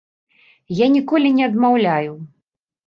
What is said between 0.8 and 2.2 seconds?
ніколі не адмаўляю.